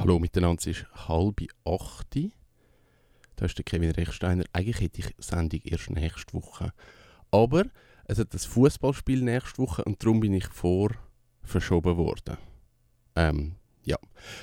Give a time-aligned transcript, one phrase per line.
[0.00, 2.16] Hallo miteinander, es ist halb acht.
[3.36, 4.44] Da ist der Kevin Rechsteiner.
[4.54, 6.72] Eigentlich hätte ich Sendung erst nächste Woche.
[7.30, 7.64] Aber
[8.06, 10.92] es hat das Fußballspiel nächste Woche und darum bin ich vor
[11.42, 12.38] verschoben worden.
[13.14, 13.98] Ähm, ja.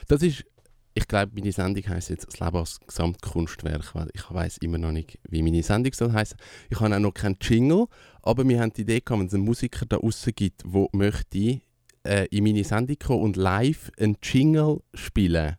[0.07, 0.46] Das ist,
[0.93, 4.92] ich glaube, meine Sendung heisst jetzt «Das Leben als Gesamtkunstwerk», weil ich weiß immer noch
[4.92, 6.38] nicht, wie meine Sendung soll heißen.
[6.70, 7.88] Ich habe auch noch keinen Jingle,
[8.21, 11.62] aber wir haben die Idee gehabt, wenn es einen Musiker da draussen gibt, der möchte
[12.08, 15.57] äh, in meine Sendung kommen und live einen Jingle spielen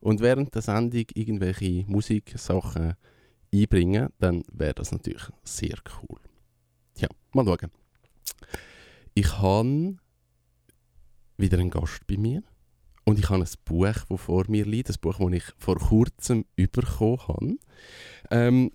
[0.00, 2.94] und während der Sendung irgendwelche Musiksachen
[3.52, 6.20] einbringen, dann wäre das natürlich sehr cool.
[6.98, 7.70] Ja, mal schauen.
[9.14, 9.96] Ich habe
[11.36, 12.42] wieder einen Gast bei mir
[13.04, 16.44] und ich habe ein Buch, das vor mir liegt, ein Buch, das ich vor kurzem
[16.56, 17.56] bekommen habe.
[18.30, 18.70] Ähm,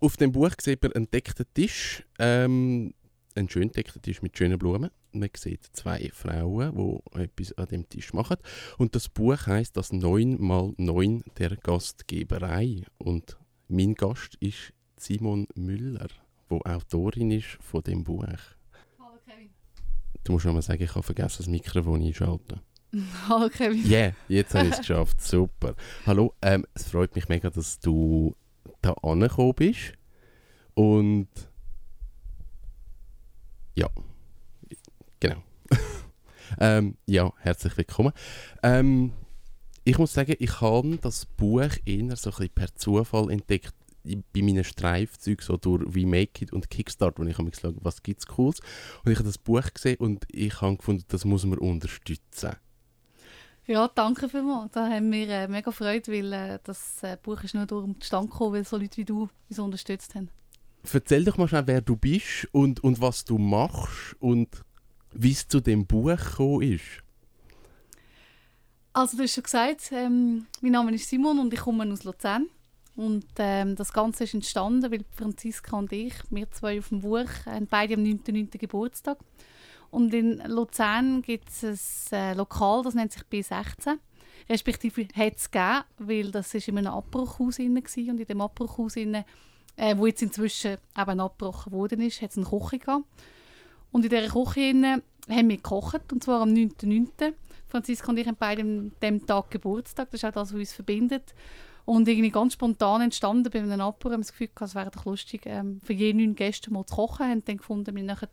[0.00, 2.92] auf dem Buch sieht man einen deckten Tisch, ähm,
[3.36, 7.88] einen schön deckten Tisch mit schönen Blumen man sieht zwei Frauen, die etwas an dem
[7.88, 8.36] Tisch machen.
[8.78, 12.82] Und das Buch heißt das 9x9 der Gastgeberei.
[12.98, 13.36] Und
[13.68, 16.08] mein Gast ist Simon Müller,
[16.48, 18.24] wo Autorin ist von dem Buch.
[18.98, 19.50] Hallo Kevin.
[20.24, 22.60] Du musst noch mal sagen, ich habe vergessen, das Mikrofon einschalten.
[23.28, 23.84] Hallo Kevin.
[23.86, 25.20] Ja, yeah, jetzt habe ich es geschafft.
[25.20, 25.74] Super.
[26.06, 28.34] Hallo, ähm, es freut mich mega, dass du
[28.82, 29.94] da angekommen bist.
[30.74, 31.28] Und
[33.74, 33.88] ja,
[35.22, 35.40] Genau.
[36.58, 38.12] ähm, ja, herzlich willkommen.
[38.64, 39.12] Ähm,
[39.84, 44.64] ich muss sagen, ich habe das Buch eher so ein per Zufall entdeckt bei meinen
[44.64, 48.58] Streifzügen so durch Remake It und Kickstart, wo ich habe geschaut, was gibt es Cooles.
[49.04, 52.56] Und ich habe das Buch gesehen und ich habe gefunden, das muss man unterstützen.
[53.66, 54.72] Ja, danke vielmals.
[54.72, 58.02] Da haben wir äh, mega Freude, weil äh, das äh, Buch ist nur durch den
[58.02, 60.30] Stand gekommen, weil so Leute wie du uns unterstützt haben.
[60.92, 64.48] Erzähl doch mal schnell, wer du bist und, und was du machst und
[65.12, 67.02] wie es zu dem Buch gekommen ist.
[68.92, 72.48] Also du hast schon gesagt, ähm, mein Name ist Simon und ich komme aus Luzern.
[72.94, 77.28] Und ähm, das Ganze ist entstanden, weil Franziska und ich, wir zwei auf dem Buch,
[77.46, 78.58] haben beide am 9.9.
[78.58, 79.18] Geburtstag.
[79.90, 83.98] Und in Luzern gibt es ein äh, Lokal, das nennt sich B16.
[84.48, 87.66] Respektive hat es gegeben, weil das ist in einem Abbruchhaus war.
[87.66, 88.96] Und in dem Abbruchhaus,
[89.76, 93.04] äh, wo jetzt inzwischen eben abgebrochen worden ist, hat es eine Küche gehabt.
[93.90, 94.74] Und in dieser Küche
[95.28, 97.34] haben wir gekocht, und zwar am 9.9.
[97.68, 100.72] Franziska und ich haben beide an diesem Tag Geburtstag, das ist auch das, was uns
[100.72, 101.34] verbindet.
[101.84, 104.90] Und irgendwie ganz spontan entstanden bei einem Apero, haben wir das Gefühl gehabt, es wäre
[104.90, 107.28] doch lustig, ähm, für je neun Gäste mal zu kochen.
[107.28, 108.28] Haben dann gefunden, wir machen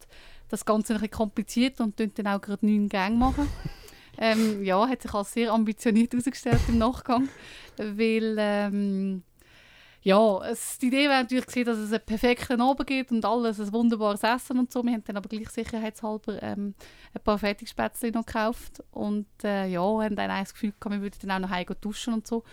[0.49, 3.47] das Ganze ein bisschen kompliziert und dann auch gerade neun Gänge machen.
[4.19, 7.27] ähm, ja, hat sich als sehr ambitioniert herausgestellt im Nachgang,
[7.77, 9.23] weil ähm,
[10.01, 13.59] ja, es, die Idee wäre natürlich gewesen, dass es einen perfekten Abend gibt und alles
[13.59, 14.83] ein wunderbares Essen und so.
[14.83, 16.73] Wir haben dann aber gleich sicherheitshalber ähm,
[17.13, 21.17] ein paar Fertigspätzle noch gekauft und äh, ja, haben dann das Gefühl gehabt, wir würden
[21.21, 22.43] dann auch noch heim duschen und so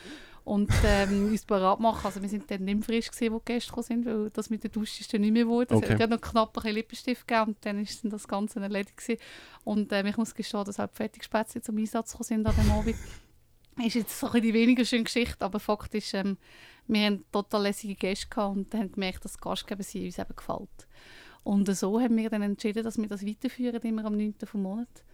[0.46, 2.06] und ähm, uns bereit machen.
[2.06, 4.48] Also wir sind dann nicht mehr frisch gewesen, wo die Gäste gekommen sind, weil das
[4.48, 5.74] mit der Dusche ist dann nicht mehr geworden.
[5.74, 5.94] Okay.
[5.94, 8.96] Es hat noch knapp ein bisschen Lippenstift gegeben und dann ist dann das Ganze erledigt
[8.96, 9.20] gewesen.
[9.64, 12.96] Und äh, ich muss gestehen, dass halt Fertigspätzle zum Einsatz gekommen sind an dem Abend.
[13.84, 16.38] Ist jetzt so ein die weniger schöne Geschichte, aber Fakt ist, ähm,
[16.88, 20.88] wir haben total lässige Gäste und haben gemerkt, dass das Gastgeber sie uns eben gefällt.
[21.42, 24.34] Und so haben wir dann entschieden, dass wir das weiterführen, immer am 9.
[24.44, 25.04] vom Monat.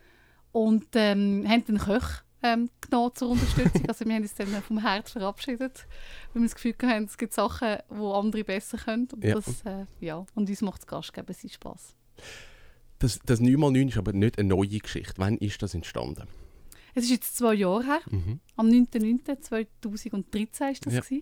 [0.53, 3.85] Und ähm, haben den Köch ähm, genommen zur Unterstützung.
[3.89, 5.87] also wir haben uns dann vom Herz verabschiedet,
[6.33, 9.09] weil wir das Gefühl haben, es gibt Sachen, die andere besser können.
[9.13, 9.35] Und, ja.
[9.35, 10.25] Das, äh, ja.
[10.35, 11.97] und uns macht das Gastgeber seinen Spass.
[12.99, 15.15] Das, das 9x9 ist aber nicht eine neue Geschichte.
[15.17, 16.29] Wann ist das entstanden?
[16.95, 18.01] Es ist jetzt zwei Jahre her.
[18.11, 18.41] Mhm.
[18.57, 21.11] Am 9.9.2013 war das.
[21.11, 21.19] Ja.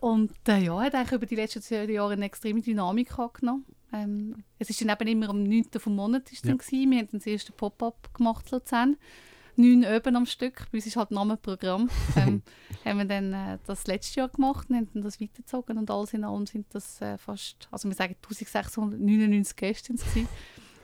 [0.00, 3.64] Und äh, ja, hat eigentlich über die letzten zwei Jahre eine extreme Dynamik angenommen.
[3.92, 5.66] Ähm, es ist dann eben immer am 9.
[5.78, 6.52] vom Monat ist ja.
[6.52, 8.96] dann Wir haben das erste Pop-up gemacht Luzern.
[9.54, 10.66] Neun Öben am Stück.
[10.72, 11.90] Bei uns ist halt ein Namenprogramm.
[12.16, 12.42] ähm,
[12.84, 15.78] haben wir dann äh, das letzte Jahr gemacht und haben dann das weitergezogen.
[15.78, 19.94] Und alles in allem sind das äh, fast, also wir sagen 1699 Gäste.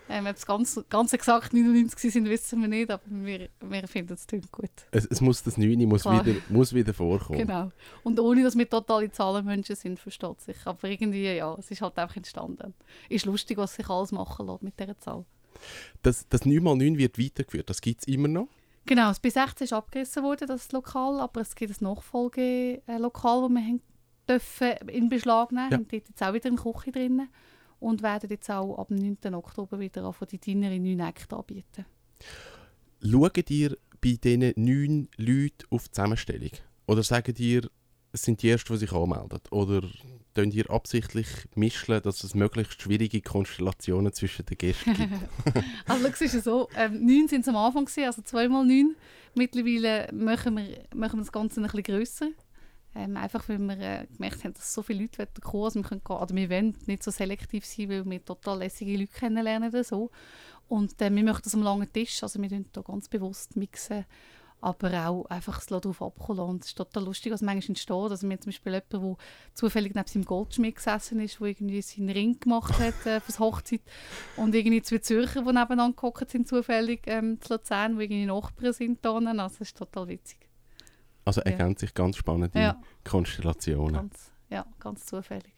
[0.09, 4.15] Ähm, ob es ganz, ganz exakt 99 sind, wissen wir nicht, aber wir, wir finden
[4.15, 4.71] es gut.
[4.91, 7.39] Es, es, muss das 9 muss wieder, muss wieder vorkommen.
[7.39, 7.71] Genau.
[8.05, 10.57] Und ohne, dass wir totale Zahlenmenschen sind, versteht sich.
[10.65, 12.75] Aber irgendwie, ja, es ist halt einfach entstanden.
[13.09, 15.25] Ist lustig, was sich alles machen lässt mit dieser Zahl.
[16.03, 18.49] Das, das 9x9 wird weitergeführt, das gibt es immer noch?
[18.87, 23.61] Genau, bis 16 ist abgerissen worden, das Lokal, aber es gibt ein Nachfolgelokal, das wir
[23.61, 23.83] haben
[24.29, 25.71] dürfen in Beschlag nehmen.
[25.71, 25.79] Ja.
[25.79, 27.29] Und dort jetzt auch wieder eine Küche drinnen
[27.81, 29.35] und werden jetzt auch ab dem 9.
[29.35, 31.85] Oktober wieder von die Dinner in neun Nächte anbieten.
[33.03, 36.51] Schaut ihr bei diesen neun Leuten auf die Zusammenstellung?
[36.87, 37.69] Oder sagen ihr,
[38.13, 39.41] es sind die Ersten, die sich anmelden?
[39.51, 39.83] Oder
[40.35, 45.13] tun ihr absichtlich mischen, dass es möglichst schwierige Konstellationen zwischen den Gästen gibt?
[45.87, 48.97] also es ist ja so, ähm, neun sind es am Anfang, gewesen, also zweimal neun.
[49.35, 52.29] Mittlerweile machen wir, machen wir das Ganze ein bisschen grösser.
[52.95, 56.01] Ähm, einfach weil wir äh, gemerkt haben, dass so viele Leute kommen also wir, können,
[56.07, 59.85] oder wir wollen nicht so selektiv sein, weil wir total lässige Leute kennenlernen.
[59.85, 60.11] So.
[60.69, 64.05] Und äh, wir möchten das am langen Tisch, also wir mixen da ganz bewusst mixen
[64.61, 67.91] aber auch einfach es darauf abkommen Und es ist total lustig, was manchmal entsteht.
[67.91, 69.17] Also wir haben zum Beispiel jemanden, der
[69.55, 73.39] zufällig neben seinem Goldschmied gesessen ist, der irgendwie seinen Ring gemacht hat äh, für die
[73.39, 73.83] Hochzeit
[74.37, 78.73] und irgendwie zwei Zürcher, die nebeneinander gehockt sind, zufällig ähm, zu Luzern, die irgendwie Nachbarn
[78.73, 79.05] sind.
[79.05, 79.15] Da.
[79.15, 80.48] Also das ist total witzig.
[81.29, 82.83] Also ergänzt sich ganz spannende ja.
[83.05, 83.93] Konstellationen.
[83.93, 85.53] Ganz, ja, ganz zufällig.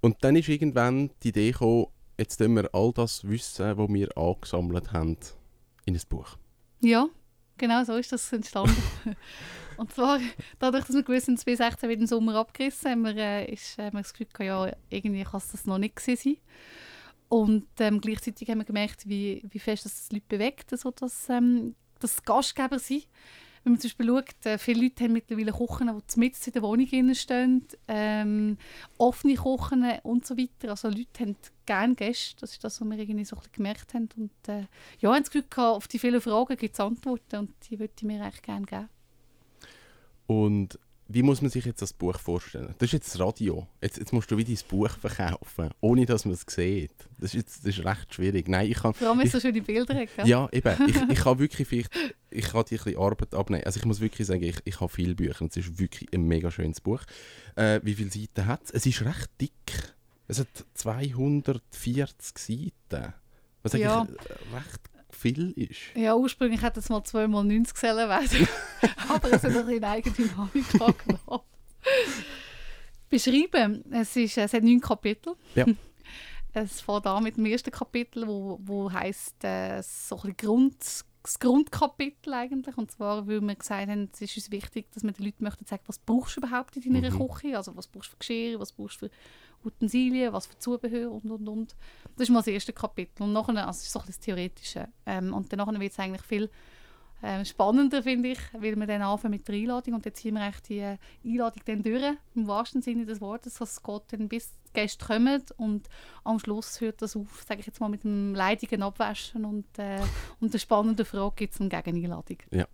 [0.00, 1.86] Und dann ist irgendwann die Idee gekommen,
[2.16, 5.16] jetzt tun wir all das Wissen, das wir angesammelt haben,
[5.84, 6.36] in ein Buch.
[6.78, 7.08] Ja,
[7.58, 8.80] Genau so ist das entstanden.
[9.76, 10.20] und zwar,
[10.60, 13.86] dadurch, dass wir gewusst haben, 2016 wird im Sommer abgerissen, haben wir, äh, ist, äh,
[13.86, 16.36] haben wir das Gefühl gehabt, ja, irgendwie kann es das noch nicht sein.
[17.28, 21.74] Und ähm, gleichzeitig haben wir gemerkt, wie, wie fest das Leute bewegt, also dass, ähm,
[21.98, 23.06] dass Gastgeber sind
[23.64, 26.62] wenn man zum Beispiel schaut, äh, viele Leute haben mittlerweile Kochen, die mitten in der
[26.62, 28.56] Wohnung stehen, ähm,
[28.98, 30.70] offene Kochen und so weiter.
[30.70, 34.08] Also Leute haben gerne Gäste, das ist das, was wir irgendwie so gemerkt haben.
[34.16, 34.66] Und äh,
[34.98, 37.92] ja, haben das Glück gehabt, auf die vielen Fragen gibt es Antworten und die würde
[37.96, 38.88] ich mir echt gerne geben.
[40.26, 40.78] Und
[41.12, 42.74] wie muss man sich jetzt das Buch vorstellen?
[42.78, 43.66] Das ist jetzt das Radio.
[43.80, 46.92] Jetzt, jetzt musst du wieder dein Buch verkaufen, ohne dass man es sieht.
[47.18, 48.48] Das ist, jetzt, das ist recht schwierig.
[48.48, 50.26] Nein, ich kann, Vor allem, wenn so schöne Bilder hat.
[50.26, 50.88] Ja, eben.
[50.88, 51.90] Ich, ich kann wirklich vielleicht,
[52.30, 53.64] ich kann dir ein bisschen Arbeit abnehmen.
[53.64, 56.50] Also ich muss wirklich sagen, ich, ich habe viele Bücher es ist wirklich ein mega
[56.50, 57.02] schönes Buch.
[57.56, 58.70] Äh, wie viele Seiten hat es?
[58.70, 59.94] Es ist recht dick.
[60.28, 63.14] Es hat 240 Seiten.
[63.62, 64.00] Was ja.
[64.00, 64.20] eigentlich
[64.54, 65.80] recht viel ist.
[65.94, 68.48] Ja, ursprünglich hätte es mal 2 mal 90 sollen werden.
[69.08, 71.44] Aber es hat ein bisschen Eigendynamik angenommen.
[73.08, 75.34] Beschreiben, es, ist, es hat neun Kapitel.
[75.54, 75.66] Ja.
[76.54, 80.76] Es fängt an mit dem ersten Kapitel, wo, wo heisst, äh, so ein Grund,
[81.22, 82.76] das Grundkapitel eigentlich.
[82.76, 85.64] Und zwar, weil wir gesagt haben, es ist uns wichtig, dass wir den Leuten möchten
[85.64, 87.26] sagen, was brauchst du überhaupt in deiner mhm.
[87.26, 87.56] Küche?
[87.56, 89.14] Also was brauchst du für Geschirr, was brauchst du für
[89.64, 91.76] Utensilien, was für Zubehör und, und, und.
[92.16, 93.22] Das ist mal das erste Kapitel.
[93.22, 94.88] Und nachher, also das ist so das Theoretische.
[95.06, 96.50] Ähm, und dann wird es eigentlich viel
[97.22, 100.52] äh, spannender, finde ich, weil wir dann anfangen mit der Einladung und jetzt ziehen wir
[100.68, 103.60] die äh, Einladung dann durch, im wahrsten Sinne des Wortes.
[103.60, 105.88] Also es geht dann bis Gäste kommen und
[106.24, 110.00] am Schluss hört das auf, sage ich jetzt mal, mit dem leidigen Abwaschen und, äh,
[110.40, 112.38] und der spannenden Frage gibt es eine Gegeneinladung.
[112.50, 112.66] Ja.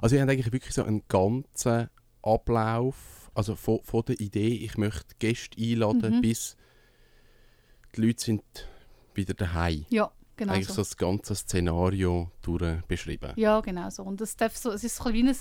[0.00, 1.90] Also ihr habt eigentlich wirklich so einen ganzen
[2.22, 6.20] Ablauf, also von, von der Idee, ich möchte Gäste einladen, mhm.
[6.22, 6.56] bis
[7.94, 8.42] die Leute sind
[9.14, 9.86] wieder daheim.
[9.90, 10.74] Ja, genau Eigentlich so.
[10.74, 13.34] so das ganze Szenario durch beschrieben.
[13.36, 14.02] Ja, genau so.
[14.02, 15.36] Und das darf so, es ist so wie ein, ein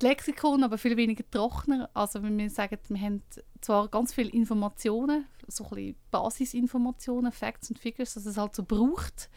[0.00, 1.88] Lexikon, aber viel weniger trockener.
[1.94, 3.22] Also wenn wir sagen, wir haben
[3.60, 8.64] zwar ganz viele Informationen, so ein bisschen Basisinformationen, Facts und Figures, dass es halt so
[8.64, 9.30] braucht,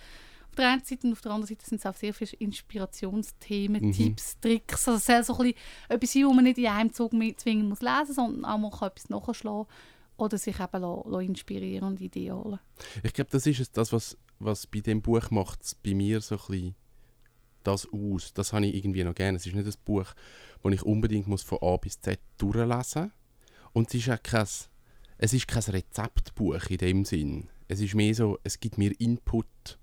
[0.55, 3.87] auf der einen Seite und auf der anderen Seite sind es auch sehr viele Inspirationsthemen,
[3.87, 3.91] mhm.
[3.91, 4.87] Tipps, Tricks.
[4.87, 5.57] Also es soll so ein bisschen
[5.89, 9.09] etwas sein, wo man nicht in einem Zug zwingen muss lesen, sondern auch mal etwas
[9.09, 9.65] nachschlagen
[10.15, 12.59] oder sich eben lassen, lassen inspirieren und Ideen holen.
[13.03, 16.35] Ich glaube, das ist es, das, was, was bei dem Buch macht bei mir so
[16.35, 16.75] ein bisschen
[17.63, 18.33] das aus.
[18.33, 19.37] Das habe ich irgendwie noch gerne.
[19.37, 20.07] Es ist nicht ein Buch,
[20.63, 23.11] das ich unbedingt muss von A bis Z durchlesen muss.
[23.73, 24.47] Und es ist auch kein,
[25.17, 27.49] es ist kein Rezeptbuch in dem Sinn.
[27.67, 29.79] Es ist mehr so, es gibt mir Input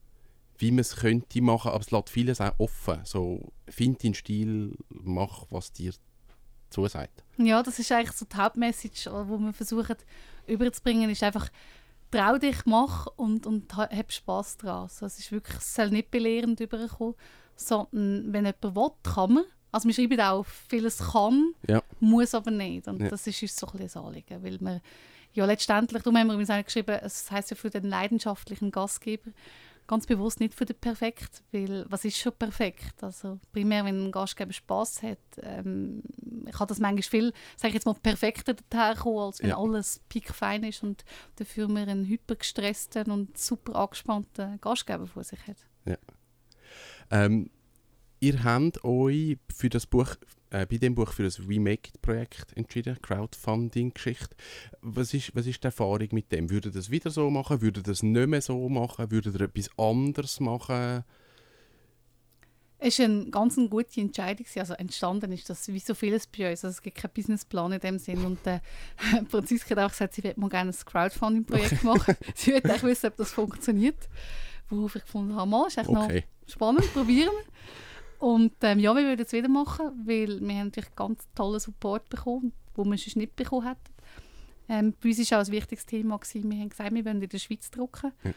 [0.62, 3.00] wie man es könnte machen, aber es lässt vieles auch offen.
[3.04, 5.92] So, find deinen Stil, mach, was dir
[6.70, 7.24] zusagt.
[7.36, 9.96] Ja, das ist eigentlich so die Hauptmessage, die wir versuchen
[10.46, 11.48] überzubringen, ist einfach,
[12.12, 14.82] trau dich, mach und, und hab Spass daran.
[14.82, 17.14] Also es ist wirklich, es soll nicht belehrend überkommen,
[17.56, 19.44] sondern wenn jemand will, kann man.
[19.72, 21.82] Also wir schreiben auch, vieles kann, ja.
[21.98, 22.86] muss aber nicht.
[22.86, 23.08] Und ja.
[23.08, 24.80] das ist uns so ein bisschen das Anliegen, weil wir
[25.32, 29.30] ja letztendlich, darum haben wir uns geschrieben, es heisst ja für den leidenschaftlichen Gastgeber,
[29.92, 33.02] ganz bewusst nicht für den perfekt, weil was ist schon perfekt?
[33.02, 36.02] Also primär, wenn ein Gastgeber Spaß hat, ähm,
[36.50, 39.58] kann das manchmal viel, sage ich jetzt mal, perfekter daherkommen, als wenn ja.
[39.58, 41.04] alles piekfein ist und
[41.36, 45.58] dafür man einen hypergestressten und super angespannten Gastgeber vor sich hat.
[45.84, 45.98] Ja.
[47.10, 47.50] Ähm,
[48.20, 50.16] ihr habt euch für das Buch
[50.52, 54.36] äh, bei dem Buch für das Remake-Projekt entschieden, Crowdfunding-Geschichte.
[54.82, 56.50] Was ist, was ist die Erfahrung mit dem?
[56.50, 57.62] Würde das wieder so machen?
[57.62, 59.10] Würde das nicht mehr so machen?
[59.10, 61.04] Würde ihr etwas anderes machen?
[62.78, 64.44] Es war eine ganz gute Entscheidung.
[64.56, 66.64] Also entstanden ist das wie so vieles bei uns.
[66.64, 68.22] Also es gibt keinen Businessplan in dem Sinn.
[68.22, 68.60] Und äh,
[69.30, 72.14] Franziska hat auch gesagt, sie würde mal gerne ein Crowdfunding-Projekt machen.
[72.34, 74.08] sie würde auch wissen, ob das funktioniert.
[74.68, 76.24] Worauf ich gefunden habe, mal, ist echt okay.
[76.26, 77.52] noch spannend, probieren wir.
[78.22, 82.08] Und ähm, ja, wir würden es wieder machen, weil wir haben natürlich ganz tollen Support
[82.08, 83.92] bekommen, den wir sonst nicht bekommen hätten.
[84.68, 86.18] Ähm, bei uns war auch ein wichtiges Thema.
[86.18, 86.48] Gewesen.
[86.48, 88.12] Wir haben gesagt, wir wollen in der Schweiz drucken.
[88.22, 88.30] Ja.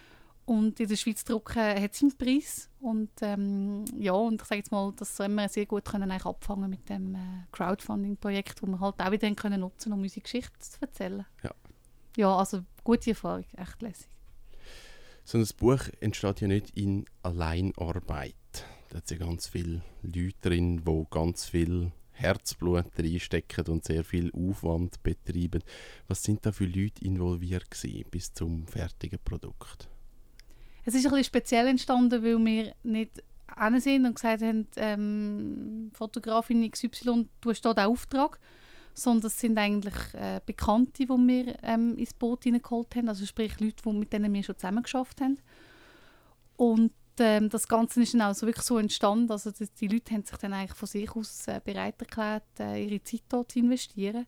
[0.46, 2.68] Und in der Schweiz drucken hat seinen Preis.
[2.80, 6.26] Und ähm, ja, und ich sage jetzt mal, das haben wir sehr gut können eigentlich
[6.26, 7.20] abfangen mit dem äh,
[7.52, 11.28] Crowdfunding-Projekt, wo wir halt auch wieder können nutzen um unsere Geschichte zu erzählen.
[11.44, 11.52] Ja.
[12.18, 14.08] Ja, also gute Erfahrung, echt lässig.
[15.24, 18.34] So ein Buch entsteht ja nicht in Alleinarbeit.
[18.96, 25.04] Hat ja ganz viele Leute drin, die ganz viel Herzblut reinstecken und sehr viel Aufwand
[25.04, 25.62] betreiben.
[26.08, 27.68] Was sind da für Leute involviert
[28.10, 29.90] bis zum fertigen Produkt?
[30.86, 33.22] Es ist ein bisschen speziell entstanden, weil wir nicht
[33.58, 38.40] hin sind und gesagt haben, ähm, Fotografin XY, du hast hier den Auftrag.
[38.94, 43.10] Sondern es sind eigentlich äh, Bekannte, die wir ähm, ins Boot hineingeholt haben.
[43.10, 45.38] Also sprich Leute, die, mit denen wir schon zusammen geschafft haben.
[46.56, 49.32] Und ähm, das Ganze ist dann auch so wirklich so entstanden.
[49.32, 52.84] Also die, die Leute haben sich dann eigentlich von sich aus äh, bereit erklärt, äh,
[52.84, 54.26] ihre Zeit dort zu investieren.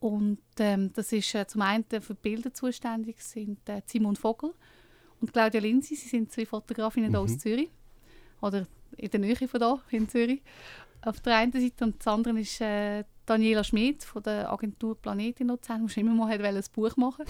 [0.00, 4.52] Und ähm, das ist äh, zum einen für die Bilder zuständig sind äh, Simon Vogel
[5.20, 5.96] und Claudia Linzi.
[5.96, 7.16] Sie sind zwei Fotografinnen Mhm.
[7.16, 7.70] aus Zürich.
[8.40, 10.42] Oder in der Nähe von hier, in Zürich.
[11.00, 15.40] Auf der einen Seite und das andere ist äh, Daniela Schmid von der Agentur Planet
[15.40, 17.24] in Luzern, die immer mal hat ein Buch machen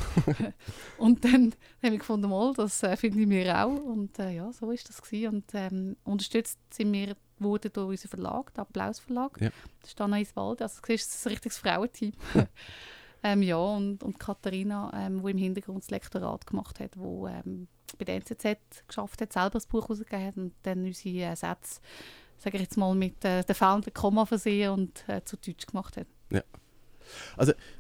[0.99, 3.77] Und dann haben wir gefunden, mal, das äh, finden wir auch.
[3.77, 5.37] Und äh, ja, so ist das gewesen.
[5.37, 9.41] Und ähm, unterstützt sind wir wurden durch unseren Verlag, den Applaus Verlag.
[9.41, 9.51] Ja.
[9.81, 10.63] Das ist Anna Iswald.
[10.63, 12.13] Also du siehst, es ist ein richtiges Frauenteam.
[13.23, 17.69] ähm, ja, und, und Katharina, ähm, die im Hintergrund das Lektorat gemacht hat, wo ähm,
[17.99, 21.81] bei der NZZ geschafft hat, selber das Buch herausgegeben hat und dann unsere äh, Sätze,
[22.45, 25.97] sage ich jetzt mal, mit äh, den fehlenden Komma versehen und äh, zu Deutsch gemacht
[25.97, 26.07] hat.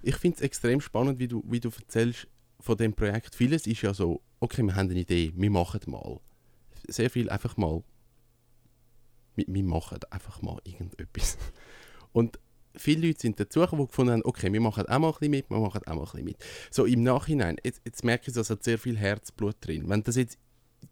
[0.02, 2.28] Ich finde es extrem spannend, wie du, wie du erzählst
[2.60, 3.34] von dem Projekt.
[3.34, 6.20] Vieles ist ja so, okay, wir haben eine Idee, wir machen mal.
[6.88, 7.82] Sehr viel einfach mal,
[9.34, 11.38] wir, wir machen einfach mal irgendetwas.
[12.12, 12.38] Und
[12.74, 15.50] viele Leute sind dazugekommen, die gefunden haben, okay, wir machen auch mal ein bisschen mit,
[15.50, 16.36] wir machen auch mal ein bisschen mit.
[16.70, 19.88] So im Nachhinein, jetzt, jetzt merke ich, es hat sehr viel Herzblut drin.
[19.88, 20.38] Wenn das jetzt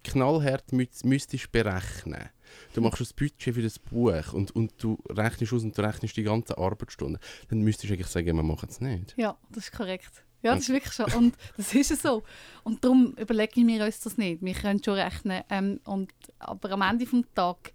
[0.04, 2.30] knallhart mü müsstest berechnen,
[2.74, 6.16] du machst das Budget für das Buch und, und du rechnest aus und du rechnest
[6.16, 7.18] die ganzen Arbeitsstunden,
[7.48, 9.14] dann müsstest du eigentlich sagen, wir machen es nicht.
[9.16, 10.24] Ja, das ist korrekt.
[10.42, 11.04] Ja, das ist wirklich so.
[11.16, 12.22] Und das ist es so.
[12.64, 14.42] Und darum überlegen wir uns das nicht.
[14.42, 15.42] Wir können schon rechnen.
[15.48, 17.72] Ähm, und, aber am Ende des Tages,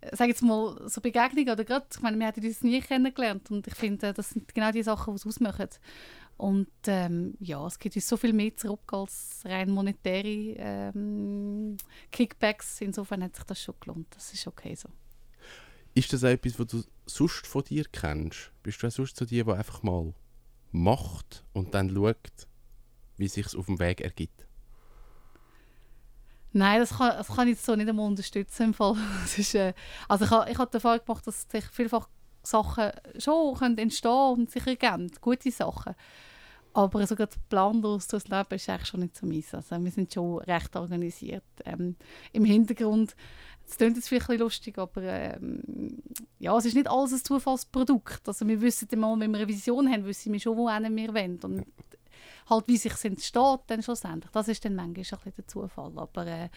[0.00, 3.50] äh, sage jetzt mal, so Begegnungen oder gerade, ich meine, wir hätten uns nie kennengelernt
[3.50, 5.68] und ich finde, das sind genau die Sachen, die es ausmachen.
[6.42, 11.76] Und ähm, ja, es gibt uns so viel mehr zurück als rein monetäre ähm,
[12.10, 12.80] Kickbacks.
[12.80, 14.08] Insofern hat sich das schon gelohnt.
[14.10, 14.88] Das ist okay so.
[15.94, 18.50] Ist das etwas, was du sonst von dir kennst?
[18.64, 20.14] Bist du auch sonst so die, die einfach mal
[20.72, 22.48] macht und dann schaut,
[23.18, 24.48] wie sich auf dem Weg ergibt?
[26.52, 28.96] Nein, das kann, das kann ich jetzt so nicht einmal unterstützen im Fall.
[29.22, 29.74] Das ist, äh,
[30.08, 32.08] also ich habe ich hab die Erfahrung gemacht, dass sich vielfach
[32.42, 35.94] Sachen schon können entstehen und sich ergeben, gute Sachen.
[36.74, 39.54] Aber so gerade planlos durchs Leben ist eigentlich schon nicht so meins.
[39.54, 41.44] Also wir sind schon recht organisiert.
[41.64, 41.96] Ähm,
[42.32, 43.14] Im Hintergrund,
[43.66, 46.02] es klingt jetzt vielleicht ein bisschen lustig, aber ähm,
[46.38, 48.26] ja, es ist nicht alles ein Zufallsprodukt.
[48.26, 51.38] Also wir wissen immer, wenn wir eine Vision haben, wissen wir schon, wohin wir wollen.
[51.42, 51.66] Und
[52.48, 54.30] halt, wie sich entsteht, dann schlussendlich.
[54.32, 55.92] Das ist dann manchmal ein bisschen der Zufall.
[55.96, 56.48] Aber äh,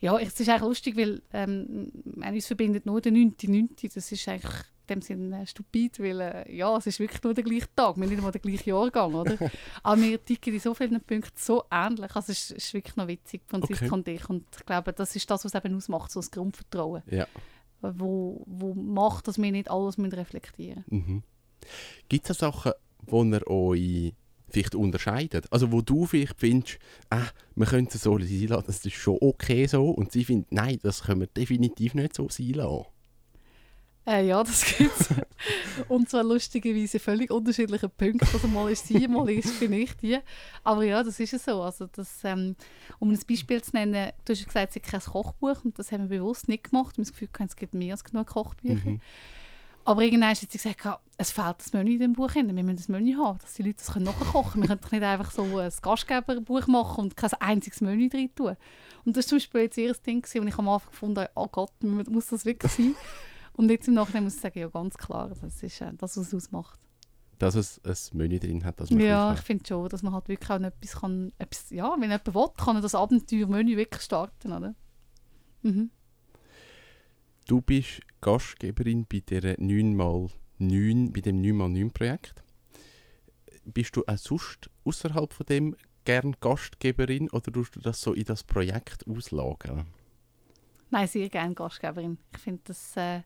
[0.00, 3.94] ja, es ist eigentlich lustig, weil ähm, uns verbindet nur der 9.9.
[3.94, 4.52] Das ist eigentlich
[4.86, 7.96] in dem Sinne äh, stupid, weil äh, ja, es ist wirklich nur der gleiche Tag,
[7.96, 9.36] wir haben nicht mal den gleichen Jahrgang, oder?
[9.82, 12.14] Aber wir ticken in so vielen Punkten so ähnlich.
[12.14, 13.94] Also es ist, wirklich noch witzig, Franziska Okay.
[13.94, 14.28] und ich.
[14.28, 17.26] Und ich glaube, das ist das, was eben ausmacht, so das Grundvertrauen, Ja.
[17.80, 21.22] wo, wo macht, dass wir nicht alles müssen reflektieren Mhm.
[22.08, 22.72] Gibt es Sachen,
[23.06, 24.12] wo ihr euch
[24.48, 25.50] vielleicht unterscheidet?
[25.50, 26.78] Also wo du vielleicht findest,
[27.10, 27.22] ah,
[27.54, 29.88] wir können es so sein lassen, das ist schon okay so.
[29.90, 32.84] Und sie findet, nein, das können wir definitiv nicht so sein lassen.
[34.06, 35.08] Äh, ja, das gibt es.
[35.88, 38.26] und zwar lustigerweise völlig unterschiedliche Punkte.
[38.32, 40.18] Also mal ist sie, mal ist bin ich die.
[40.62, 41.62] Aber ja, das ist es so.
[41.62, 42.54] Also das, ähm,
[42.98, 45.90] um ein Beispiel zu nennen, du hast ja gesagt, es gibt kein Kochbuch und das
[45.90, 46.96] haben wir bewusst nicht gemacht.
[46.96, 48.90] Wir haben das Gefühl, es gibt mehr als genug Kochbücher.
[48.90, 49.00] Mhm.
[49.86, 52.32] Aber irgendwann hat sie gesagt, ja, es fehlt das Menü in dem Buch.
[52.32, 52.54] hin.
[52.54, 54.62] Wir müssen das Menü haben, dass die Leute das können nachkochen können.
[54.62, 58.56] Wir können doch nicht einfach so ein Gastgeberbuch machen und kein einziges Menü drin tun.
[59.04, 61.48] Und das war zum Beispiel jetzt ihr Ding, und ich am Anfang gefunden habe, oh
[61.48, 62.94] Gott, muss das wirklich sein?
[63.56, 66.28] Und jetzt im Nachhinein muss ich sagen, ja ganz klar, das ist äh, das, was
[66.28, 66.78] es ausmacht.
[67.38, 70.28] Dass es ein Menü drin hat, dass man Ja, ich finde schon, dass man halt
[70.28, 74.52] wirklich auch etwas kann, etwas, ja, wenn jemand will, kann er das Abenteuer-Menü wirklich starten,
[74.52, 74.74] oder?
[75.62, 75.90] Mhm.
[77.46, 82.42] Du bist Gastgeberin bei der 9x9, bei dem 9x9-Projekt.
[83.64, 88.24] Bist du auch sonst außerhalb von dem gern Gastgeberin oder tust du das so in
[88.24, 89.86] das Projekt auslagern?
[90.90, 92.18] Nein, sehr gerne Gastgeberin.
[92.32, 93.22] Ich finde das, äh,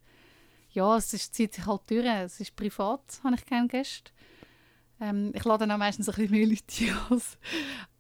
[0.79, 2.05] ja, es ist, zieht sich halt durch.
[2.07, 4.13] Es ist privat, habe ich gerne Gäste.
[5.01, 7.39] Ähm, ich lade dann auch meistens ein bisschen mehr Leute als,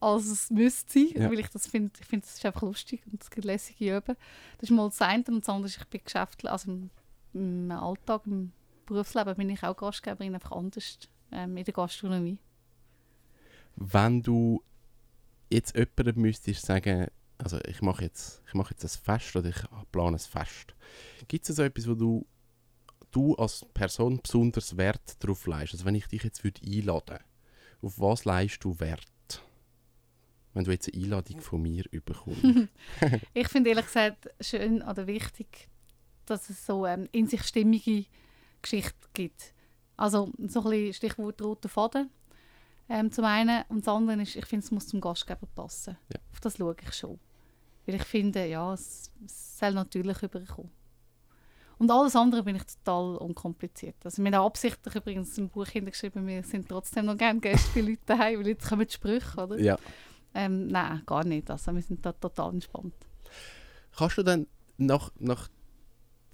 [0.00, 1.30] als es müsste sein, Ja.
[1.30, 4.16] weil ich das finde, ich finde, das ist einfach lustig und es gibt lässige Üben.
[4.58, 6.90] Das ist mal das eine und das andere ist, ich bin geschäftlich, also im,
[7.34, 8.52] im Alltag, im
[8.86, 10.98] Berufsleben bin ich auch Gastgeberin, einfach anders
[11.30, 12.38] ähm, in der Gastronomie.
[13.76, 14.62] Wenn du
[15.50, 17.06] jetzt jemandem müsstest sagen,
[17.38, 20.74] also ich mache jetzt, ich mache jetzt ein Fest oder ich plane ein Fest.
[21.28, 22.26] Gibt es so etwas, wo du,
[23.18, 25.72] du als Person besonders Wert darauf leist?
[25.72, 27.18] Also wenn ich dich jetzt würde einladen
[27.82, 29.42] auf was leist du Wert?
[30.52, 32.42] Wenn du jetzt eine Einladung von mir bekommst.
[33.34, 35.68] Ich finde ehrlich gesagt schön oder wichtig,
[36.26, 38.06] dass es so ähm, in sich stimmige
[38.62, 39.54] Geschichte gibt.
[39.96, 42.10] Also so ein bisschen Stichwort roter Faden
[42.88, 45.96] ähm, zum einen und das andere ist, ich finde, es muss zum Gastgeber passen.
[46.12, 46.20] Ja.
[46.32, 47.20] Auf das schaue ich schon.
[47.84, 50.70] Weil ich finde, ja, es, es soll natürlich überkommen.
[51.78, 53.96] Und alles andere bin ich total unkompliziert.
[54.04, 57.70] Also wir haben auch absichtlich übrigens im Buch hintergeschrieben, wir sind trotzdem noch gerne Gäste
[57.74, 59.58] bei Leuten daheim, weil jetzt kommen die Sprüche, oder?
[59.58, 59.78] ja.
[60.34, 61.50] Ähm, nein, gar nicht.
[61.50, 62.94] Also wir sind da total entspannt.
[63.96, 65.48] Kannst du dann nach, nach,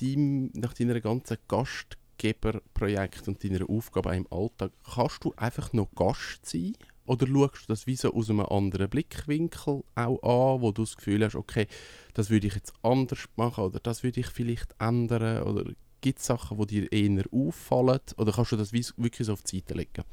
[0.01, 6.45] deinem, nach deiner ganzen Gastgeberprojekt und deiner Aufgabe im Alltag, kannst du einfach noch Gast
[6.45, 6.75] sein?
[7.07, 10.97] Oder schaust du das wie so aus einem anderen Blickwinkel auch an, wo du das
[10.97, 11.67] Gefühl hast, okay,
[12.15, 15.43] das würde ich jetzt anders machen oder das würde ich vielleicht ändern?
[15.43, 15.65] Oder
[16.01, 18.01] gibt es Sachen, die dir eher auffallen?
[18.17, 20.05] Oder kannst du das wirklich so auf die Seite legen?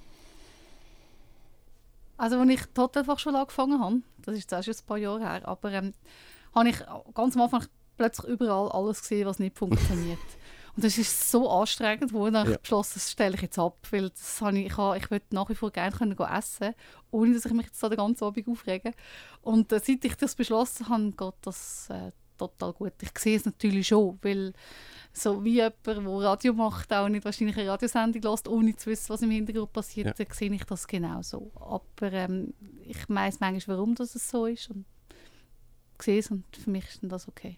[2.17, 5.47] Also, als ich die Hotelfachschule angefangen habe, das ist jetzt schon ein paar Jahre her,
[5.47, 5.93] aber ähm,
[6.53, 6.77] habe ich
[7.15, 7.65] ganz am Anfang
[7.97, 10.19] plötzlich überall alles gesehen, was nicht funktioniert.
[10.75, 12.57] Und das ist so anstrengend, wo ich dann Ja.
[12.57, 15.49] beschlossen das stelle ich jetzt ab, weil das habe ich, ich, habe, ich würde nach
[15.49, 16.73] wie vor gerne können essen,
[17.11, 18.93] ohne dass ich mich jetzt da den ganzen Abend aufrege.
[19.41, 22.93] Und äh, seit ich das beschlossen habe, geht das äh, total gut.
[23.01, 24.53] Ich sehe es natürlich schon, weil
[25.13, 29.09] so wie jemand, der Radio macht, auch nicht wahrscheinlich eine Radiosendung lässt, ohne zu wissen,
[29.09, 30.25] was im Hintergrund passiert, Ja.
[30.31, 31.51] sehe ich das genauso.
[31.55, 32.53] Aber ähm,
[32.85, 34.85] ich weiß manchmal, warum das so ist und
[36.01, 37.57] sehe es und für mich ist das okay.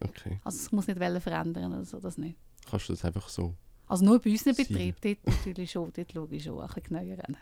[0.00, 0.40] Okay.
[0.44, 2.36] Also es muss nicht Wellen verändern oder so, das nicht.
[2.68, 3.54] Kannst du das einfach so?
[3.86, 6.82] Also nur bei unseren Sie- Betrieben, dort natürlich schon, dort schaue ich schon ein bisschen
[6.84, 7.36] genauer hin.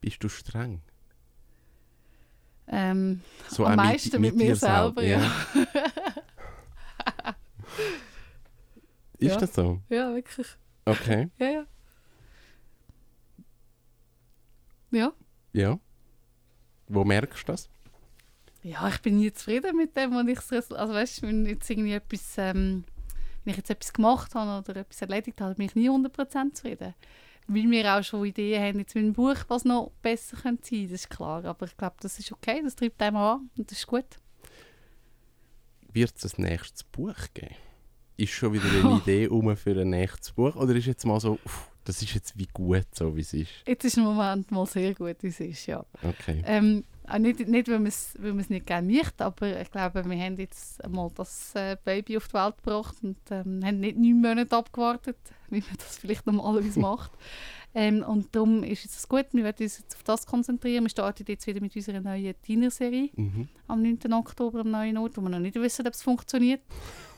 [0.00, 0.82] Bist du streng?
[2.66, 5.20] Ähm, So Am meisten mit mir dir selber, ja.
[9.18, 9.36] Ist Ja.
[9.38, 9.80] das so?
[9.88, 10.46] ja, wirklich.
[10.84, 11.28] Okay.
[11.38, 11.66] Ja, ja.
[14.90, 15.12] Ja.
[15.52, 15.78] Ja.
[16.88, 17.68] Wo merkst du das?
[18.62, 22.34] Ja, ich bin nie zufrieden mit dem, was ich also weißt, wenn jetzt irgendwie etwas,
[22.38, 22.84] ähm,
[23.48, 26.94] wenn ich jetzt etwas gemacht habe oder etwas erledigt habe, bin ich nie 100% zufrieden.
[27.46, 30.82] Weil wir auch schon Ideen haben jetzt mit dem Buch, was noch besser könnte sein,
[30.82, 31.42] das ist klar.
[31.46, 34.04] Aber ich glaube, das ist okay, das treibt einem an und das ist gut.
[35.94, 37.54] Wird es ein nächstes Buch geben?
[38.18, 40.54] Ist schon wieder eine Idee um für ein nächstes Buch?
[40.54, 43.50] Oder ist jetzt mal so, uff, das ist jetzt wie gut, so wie es ist?
[43.66, 45.86] Jetzt ist im Moment mal sehr gut, wie es ist, ja.
[46.02, 46.42] Okay.
[46.44, 50.18] Ähm, auch nicht, nicht weil man es weil nicht gerne möchte, aber ich glaube, wir
[50.18, 54.20] haben jetzt einmal das äh, Baby auf die Welt gebracht und ähm, haben nicht neun
[54.20, 55.16] Monate abgewartet,
[55.50, 57.12] wie man das vielleicht normalerweise macht.
[57.74, 60.84] Ähm, und darum ist es gut, wir werden uns jetzt auf das konzentrieren.
[60.84, 63.48] Wir starten jetzt wieder mit unserer neuen Diener-Serie Mhm.
[63.66, 64.12] am 9.
[64.14, 66.62] Oktober am neuen Ort, wo wir noch nicht wissen, ob es funktioniert.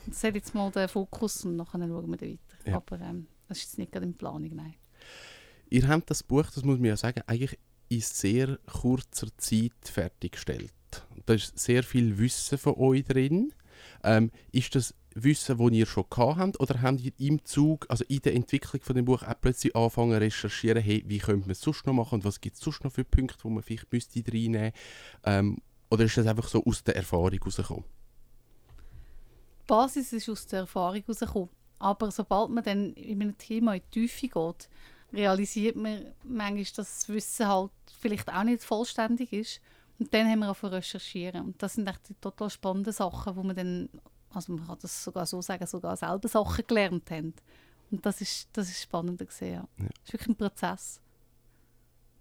[0.05, 2.69] Und das hat jetzt mal den Fokus und nachher schauen wir dann weiter.
[2.69, 2.75] Ja.
[2.77, 4.75] Aber ähm, das ist jetzt nicht gerade in Planung, nein.
[5.69, 7.57] Ihr habt das Buch, das muss man ja sagen, eigentlich
[7.91, 10.71] in sehr kurzer Zeit fertiggestellt.
[11.25, 13.53] Da ist sehr viel Wissen von euch drin.
[14.03, 18.21] Ähm, ist das Wissen, das ihr schon habt, oder habt ihr im Zug, also in
[18.21, 21.59] der Entwicklung von dem Buch, auch plötzlich angefangen zu recherchieren, hey, wie könnte man es
[21.59, 24.23] sonst noch machen und was gibt es sonst noch für Punkte, wo man vielleicht müsste
[24.25, 24.71] reinnehmen
[25.25, 25.57] ähm,
[25.89, 27.83] Oder ist das einfach so aus der Erfahrung herausgekommen?
[29.63, 31.49] Die Basis ist aus der Erfahrung herausgekommen.
[31.79, 34.69] Aber sobald man dann in einem Thema in die Tiefe geht,
[35.13, 39.61] realisiert man manchmal, dass das Wissen halt vielleicht auch nicht vollständig ist.
[39.99, 41.45] Und dann haben wir auch zu recherchieren.
[41.45, 43.89] Und das sind echt die total spannenden Sachen, wo man dann,
[44.31, 47.33] also man kann das sogar so sagen, sogar selber Sachen gelernt haben.
[47.91, 49.67] Und das ist, das ist spannender gesehen, ja.
[49.77, 49.89] Ja.
[49.89, 51.01] Das ist wirklich ein Prozess.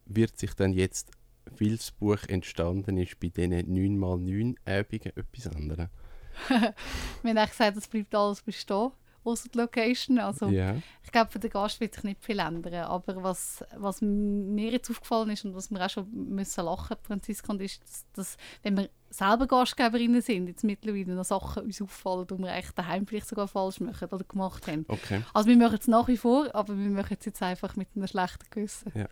[0.06, 1.12] Wird sich dann jetzt,
[1.58, 5.88] weil das Buch entstanden ist, bei diesen 9x9 Übungen etwas ändern?
[6.48, 8.90] Wir haben eigentlich gesagt, es bleibt alles bestehen,
[9.24, 10.18] außer die Location.
[10.18, 10.76] Also ja.
[11.02, 12.74] Ich glaube, für den Gast wird sich nicht viel ändern.
[12.84, 17.52] Aber was, was mir jetzt aufgefallen ist und was wir auch schon müssen lachen, Franziska,
[17.54, 22.38] ist, dass, dass wenn wir selber Gastgeberinnen sind, jetzt mittlerweile noch Sachen uns auffallen, die
[22.38, 24.84] wir eigentlich daheim vielleicht sogar falsch machen oder gemacht haben.
[24.88, 25.22] Okay.
[25.34, 28.06] Also wir machen es nach wie vor, aber wir machen es jetzt einfach mit einem
[28.06, 28.92] schlechten Gewissen.
[28.94, 29.08] Ja.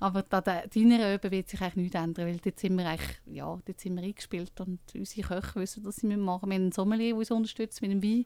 [0.00, 3.16] Aber da der deiner Öben wird sich eigentlich nichts ändern, weil dort sind wir eigentlich,
[3.26, 6.50] ja, dort sind wir eingespielt und unsere Köche wissen, dass sie machen müssen.
[6.50, 8.24] Wir haben einen Sommelier, der uns unterstützt mit dem Wein.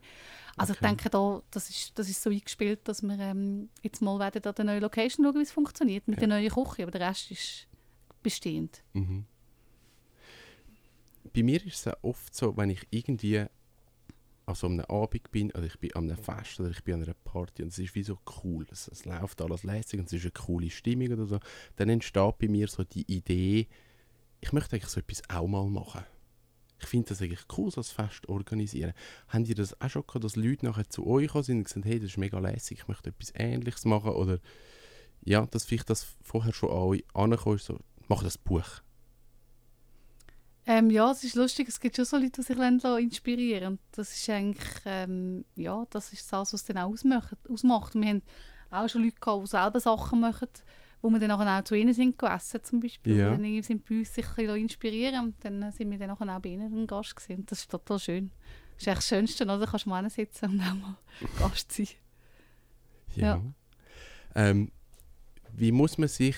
[0.59, 0.81] Also Okay.
[0.83, 4.45] ich denke, da, das, ist, das ist so eingespielt, dass wir ähm, jetzt mal werden
[4.45, 6.27] an der neuen Location schauen, wie es funktioniert mit Ja.
[6.27, 7.67] der neuen Küche, aber der Rest ist
[8.23, 8.83] bestehend.
[8.93, 9.25] Mhm.
[11.35, 13.47] Bei mir ist es oft so, wenn ich irgendwie
[14.47, 17.03] an so einem Abend bin, oder ich bin an einem Fest oder ich bin an
[17.05, 20.13] einer Party und es ist wie so cool, es, es läuft alles lässig und es
[20.13, 21.39] ist eine coole Stimmung oder so,
[21.77, 23.69] dann entsteht bei mir so die Idee,
[24.41, 26.05] ich möchte eigentlich so etwas auch mal machen.
[26.81, 28.93] Ich finde das eigentlich cool, so ein Fest organisieren.
[29.29, 32.01] Haben ihr das auch schon gehabt, dass Leute nachher zu euch gekommen und gesagt hey,
[32.01, 34.41] das ist mega lässig, ich möchte etwas Ähnliches machen oder
[35.25, 37.79] ja, dass vielleicht das vorher schon an euch angekommen ist, so,
[38.09, 38.83] mach das Buch.
[40.73, 43.75] Ähm, ja, es ist lustig, es gibt schon so Leute, die sich lassen inspirieren.
[43.75, 47.37] Und das ist eigentlich, ähm, ja, das ist das, was es dann auch ausmacht.
[47.47, 47.95] ausmacht.
[47.95, 48.23] Wir haben
[48.71, 50.49] auch schon Leute gehabt, die selber Sachen machen,
[51.03, 53.19] wo wir dann auch zu ihnen sind gegessen, zum Beispiel.
[53.19, 53.37] Ja.
[53.37, 56.49] Die dann sind bei uns sich ein inspirieren und dann sind wir dann auch bei
[56.49, 57.41] ihnen ein Gast gewesen.
[57.41, 58.31] Und Das ist total schön.
[58.77, 59.59] Das ist eigentlich das Schönste, oder?
[59.59, 60.97] Da kannst du mal sitzen und auch mal
[61.39, 61.89] Gast sein.
[63.15, 63.43] Ja.
[64.35, 64.73] Ähm,
[65.53, 66.37] wie muss man sich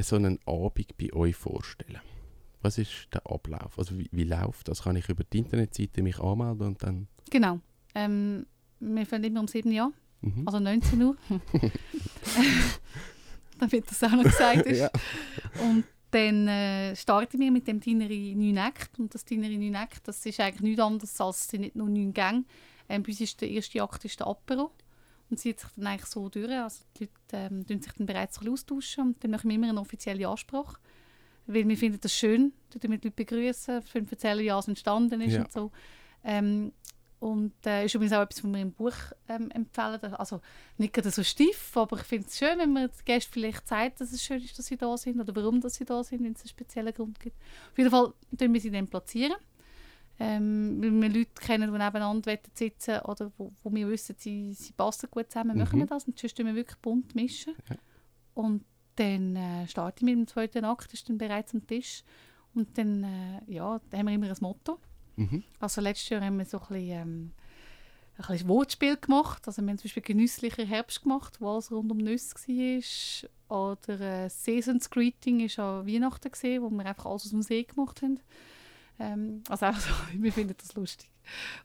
[0.00, 2.00] so einen Abend bei euch vorstellen?
[2.62, 3.78] Was ist der Ablauf?
[3.78, 4.82] Also wie, wie läuft das?
[4.82, 7.08] Kann ich über die Internetseite mich anmelden und dann...
[7.30, 7.60] Genau.
[7.94, 8.46] Ähm,
[8.80, 9.92] wir fangen immer um 7 Uhr an,
[10.22, 10.42] Mhm.
[10.46, 11.16] also 19 Uhr.
[13.58, 14.78] Damit das auch noch gesagt ist.
[14.80, 14.90] ja.
[15.62, 18.98] Und dann äh, starten wir mit dem Dineri 9 Act.
[18.98, 21.88] Und das Dineri 9 Act, das ist eigentlich nichts anderes als es sind nicht nur
[21.88, 22.44] 9 Gänge.
[22.88, 24.70] Ähm, bei uns ist der erste Akt ist der Apero.
[25.30, 26.50] Und zieht sich dann eigentlich so durch.
[26.50, 29.08] Also die Leute ähm, sich dann bereits austauschen.
[29.08, 30.76] Und dann machen wir immer eine offizielle Ansprache.
[31.52, 35.20] Weil wir finden das schön, dass wir die Leute begrüßen, für erzählen, wie alles entstanden
[35.20, 35.40] ist Ja.
[35.42, 35.70] und so.
[36.24, 36.72] Ähm,
[37.18, 38.94] und äh, ist übrigens auch etwas, was wir im Buch
[39.28, 40.14] ähm, empfehlen.
[40.14, 40.40] Also
[40.78, 44.00] nicht gerade so steif, aber ich finde es schön, wenn man den Gästen vielleicht sagt,
[44.00, 46.32] dass es schön ist, dass sie da sind oder warum dass sie da sind, wenn
[46.32, 47.36] es einen speziellen Grund gibt.
[47.72, 49.34] Auf jeden Fall tun wir sie dann platzieren.
[50.18, 54.72] Ähm, wenn wir Leute kennen, die nebeneinander sitzen oder wo, wo wir wissen, sie, sie
[54.72, 55.82] passen gut zusammen, machen Mhm.
[55.82, 56.04] wir das.
[56.04, 57.54] Und sonst wir wirklich bunt mischen.
[57.70, 57.76] Ja.
[58.34, 58.64] Und
[58.96, 62.02] dann äh, starten wir mit dem zweiten Akt, ist dann bereits am Tisch.
[62.54, 64.78] Und dann, äh, ja, dann haben wir immer ein Motto.
[65.16, 65.44] Mhm.
[65.58, 67.32] Also letztes Jahr haben wir so ein bisschen, ähm,
[68.16, 69.46] ein bisschen Wortspiel gemacht.
[69.46, 73.74] Also wir haben zum Beispiel genüsslicher Herbst gemacht, wo alles rund um Nüsse war.
[73.74, 77.62] Oder äh, Seasons Greeting war an Weihnachten, gewesen, wo wir einfach alles aus dem See
[77.62, 78.20] gemacht haben.
[78.98, 81.10] Ähm, also auch so, wir finden das lustig.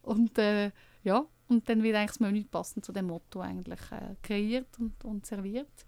[0.02, 0.72] Und äh,
[1.04, 5.04] ja, und dann wird eigentlich das Menü passend zu dem Motto eigentlich äh, kreiert und,
[5.04, 5.86] und serviert.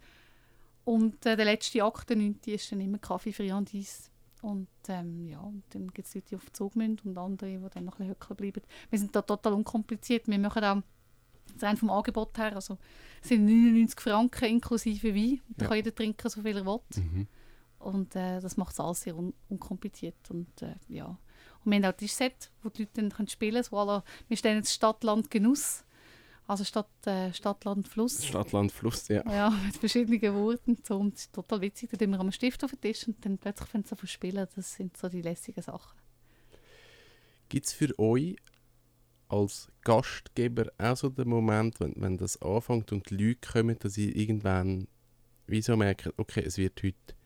[0.87, 2.39] Und äh, der letzte Akt, der 9.
[2.45, 4.09] ist dann immer Kaffee, Friandis.
[4.41, 7.49] Und ähm, ja, und dann gibt es Leute, die auf den Zug müssen und andere,
[7.49, 8.61] die dann noch ein bisschen hücken bleiben.
[8.89, 10.29] Wir sind da total unkompliziert.
[10.29, 10.81] Wir machen auch
[11.53, 12.77] das rein vom Angebot her, also
[13.21, 15.41] sind 99 Franken inklusive Wein.
[15.49, 15.67] Da Ja.
[15.67, 16.79] kann jeder trinken, so viel er will.
[16.95, 17.27] Mhm.
[17.79, 20.29] Und äh, das macht es alles sehr un unkompliziert.
[20.29, 21.07] Und, äh, ja.
[21.65, 23.63] und wir haben auch Tischset, wo die Leute dann können spielen können.
[23.63, 25.83] So wir stellen jetzt Stadt, Land, Genuss.
[26.47, 28.25] Also Stadt, äh, Stadt, Land, Fluss.
[28.25, 29.21] Stadt, Land, Fluss, ja.
[29.29, 30.77] Ja, mit verschiedenen Worten.
[30.81, 30.97] So.
[30.97, 31.89] Und es ist total witzig.
[31.91, 34.07] Da tun wir am Stift auf den Tisch und dann plötzlich fangen sie an zu
[34.07, 34.47] spielen.
[34.55, 35.99] Das sind so die lässigen Sachen.
[37.49, 38.37] Gibt es für euch
[39.27, 43.97] als Gastgeber auch so den Moment, wenn, wenn das anfängt und die Leute kommen, dass
[43.97, 44.87] ihr irgendwann
[45.47, 47.16] wieso merkt, okay, es wird heute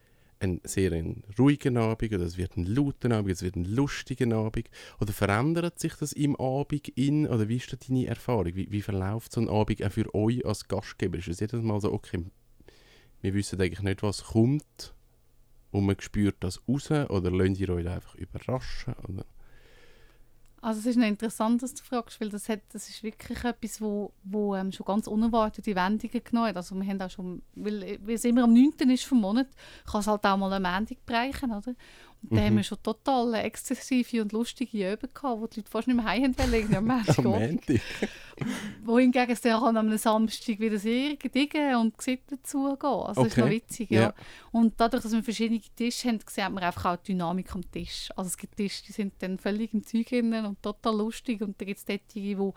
[0.41, 4.35] ein sehr ein ruhiger Abend oder es wird ein lauter Abend, es wird ein lustiger
[4.35, 8.55] Abend oder verändert sich das im Abend in oder wie ist da deine Erfahrung?
[8.55, 11.19] Wie, wie verläuft so ein Abend auch für euch als Gastgeber?
[11.19, 12.25] Ist es jedes Mal so, okay,
[13.21, 14.95] wir wissen eigentlich nicht, was kommt
[15.69, 18.95] und man spürt das raus oder lasst ihr euch einfach überraschen?
[19.07, 19.25] Oder?
[20.63, 23.81] Also es ist noch interessant, dass du fragst, weil das, hat, das ist wirklich etwas,
[23.81, 26.57] wo, wo ähm, schon ganz unerwartete Wendungen genommen hat.
[26.57, 28.89] Also wir haben auch schon, weil, weil es immer am 9.
[28.91, 29.47] ist vom Monat,
[29.89, 31.73] kann es halt auch mal am Montag bereichen, oder?
[32.23, 32.45] Da Mhm.
[32.45, 36.05] haben wir schon total exzessive und lustige Übungen gehabt, wo die Leute fast nicht mehr
[36.05, 37.63] heim irgendwie am Montagabend.
[38.83, 42.77] Wohingegen es dann kann am Samstag wieder sehr gediegen und gesittet zugehen.
[42.83, 43.55] Also das ist noch Okay.
[43.55, 44.01] witzig, ja.
[44.01, 44.13] Ja.
[44.51, 48.09] Und dadurch, dass wir verschiedene Tische haben, sieht man einfach auch die Dynamik am Tisch.
[48.15, 51.41] Also es gibt Tische, die sind dann völlig im Zeug und total lustig.
[51.41, 52.53] Und dann gibt es dort die, wo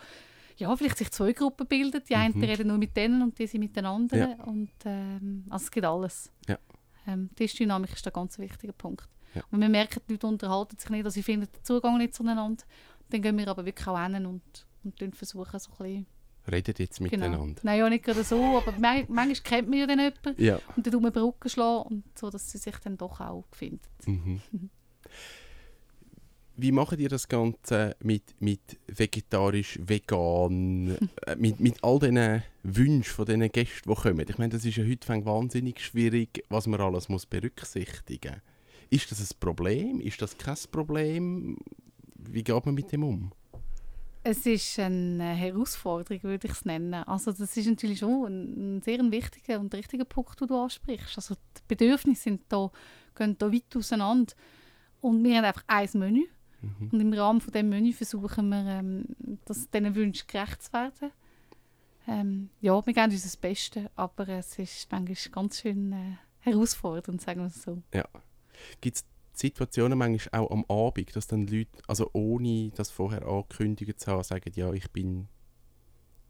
[0.56, 2.02] ja, vielleicht sich zwei Gruppen bilden.
[2.08, 2.44] Die einen Mhm.
[2.44, 4.34] reden nur mit denen und die sind mit den anderen.
[4.40, 6.30] Und, ähm, also es gibt alles.
[6.48, 6.58] Ja.
[7.06, 9.08] Ähm, Tischdynamik ist da ein ganz wichtiger Punkt.
[9.34, 9.42] Ja.
[9.50, 12.64] Und wir merken, die Leute unterhalten sich nicht, also sie finden den Zugang nicht zueinander.
[13.10, 14.42] Dann gehen wir aber wirklich auch hin und,
[14.84, 16.06] und versuchen, so ein bisschen
[16.50, 17.10] Redet jetzt Genau.
[17.10, 17.60] miteinander.
[17.64, 20.58] Nein, ja nicht gerade so, aber man- manchmal kennt man ja dann jemanden Ja.
[20.76, 23.88] und dann tut man Brücken schlagen und so, dass sie sich dann doch auch findet.
[24.06, 24.40] Mhm.
[26.56, 30.90] wie macht ihr das Ganze mit, mit vegetarisch, vegan,
[31.26, 34.26] äh, mit, mit all diesen Wünschen von diesen Gästen, die kommen?
[34.28, 38.40] Ich meine, das ist ja heute wahnsinnig schwierig, was man alles muss berücksichtigen muss.
[38.90, 40.00] Ist das ein Problem?
[40.00, 41.56] Ist das kein Problem?
[42.16, 43.32] Wie geht man mit dem um?
[44.26, 46.94] Es ist eine Herausforderung, würde ich es nennen.
[46.94, 51.16] Also das ist natürlich schon ein, ein sehr wichtiger und richtiger Punkt, den du ansprichst.
[51.16, 52.70] Also die Bedürfnisse sind da,
[53.14, 54.32] gehen da weit auseinander.
[55.02, 56.24] Und wir haben einfach ein Menü.
[56.62, 56.88] Mhm.
[56.90, 59.04] Und im Rahmen von dem Menü versuchen wir, ähm,
[59.44, 61.10] dass diesen Wünschen gerecht zu werden.
[62.06, 67.20] Ähm, ja, wir geben uns das Beste, aber es ist manchmal ganz schön äh, herausfordernd,
[67.20, 67.82] sagen wir es so.
[67.92, 68.06] Ja.
[68.80, 74.00] Gibt es Situationen manchmal auch am Abend, dass dann Leute, also ohne das vorher angekündigt
[74.00, 75.28] zu haben, sagen, ja, ich bin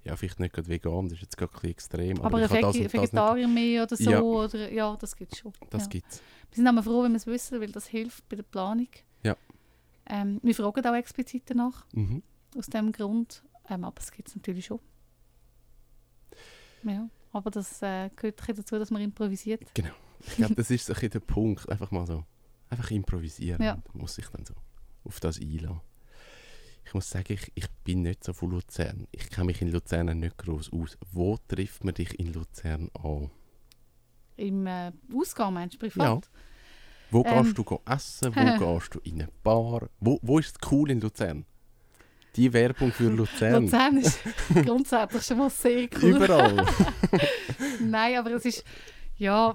[0.04, 2.20] ja, vielleicht nicht gerade vegan, das ist jetzt gerade ein extrem.
[2.20, 5.52] Aber, aber ein Veg Vegetarier mehr oder so, ja, oder, ja das gibt es schon.
[5.70, 5.88] Das ja.
[5.88, 6.22] gibt's.
[6.50, 8.88] Wir sind auch froh, wenn wir es wissen, weil das hilft bei der Planung.
[9.22, 9.36] Ja.
[10.06, 12.22] Ähm, wir fragen auch explizit danach, mhm.
[12.56, 14.78] aus dem Grund, ähm, aber es gibt es natürlich schon.
[16.82, 19.62] Ja, aber das äh, gehört dazu, dass man improvisiert.
[19.72, 19.94] Genau.
[20.26, 22.24] Ich glaube, das ist so ein der Punkt, einfach mal so
[22.70, 23.62] einfach improvisieren.
[23.62, 23.76] Ja.
[23.76, 24.54] Da muss ich dann so
[25.04, 25.80] auf das einlassen.
[26.86, 29.06] Ich muss sagen, ich, ich bin nicht so von Luzern.
[29.10, 30.98] Ich kenne mich in Luzern nicht groß aus.
[31.12, 33.30] Wo trifft man dich in Luzern an?
[34.36, 36.24] Im äh, Ausgang meinst du, privat?
[36.24, 36.30] Ja.
[37.10, 37.42] Wo ähm.
[37.42, 38.34] gehst du essen?
[38.34, 39.88] Wo gehst du in eine Bar?
[40.00, 41.46] Wo, wo ist es cool in Luzern?
[42.36, 43.64] Die Werbung für Luzern.
[43.64, 44.18] Luzern ist
[44.64, 46.16] grundsätzlich schon mal sehr cool.
[46.16, 46.66] Überall.
[47.80, 48.64] Nein, aber es ist,
[49.16, 49.54] ja,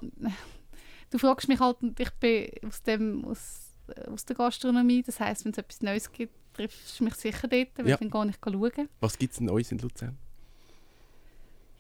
[1.10, 3.74] du fragst mich halt, ich bin aus, dem, aus,
[4.12, 7.70] aus der Gastronomie, das heisst, wenn es etwas Neues gibt, triffst du mich sicher dort,
[7.76, 7.98] weil ja.
[7.98, 8.90] dann gar nicht schauen.
[9.00, 10.18] Was gibt es Neues in Luzern?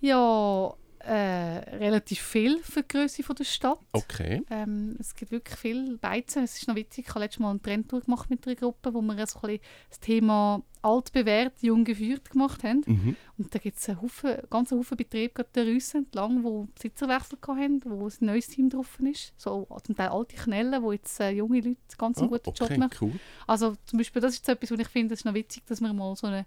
[0.01, 3.79] Ja, äh, relativ viel für die Größe der Stadt.
[3.93, 4.43] Okay.
[4.49, 6.43] Ähm, es gibt wirklich viel Beizen.
[6.43, 9.01] Es ist noch witzig, ich habe letztes Mal eine Trendtour gemacht mit einer Gruppe, wo
[9.01, 12.83] wir ein das Thema altbewährt, jung geführt gemacht haben.
[12.85, 13.15] Mhm.
[13.38, 17.38] Und da gibt es einen Haufen, ganz Haufen Betriebe gerade der Rüsse entlang, wo Besitzerwechsel
[17.47, 19.33] hatten, wo ein neues Team drauf ist.
[19.38, 22.65] So zum Teil alte Knellen, wo jetzt äh, junge Leute ganz einen oh, guten okay,
[22.65, 22.97] Job machen.
[23.13, 23.19] Cool.
[23.47, 25.93] Also zum Beispiel, das ist etwas, wo ich finde, es ist noch witzig, dass wir
[25.93, 26.45] mal so eine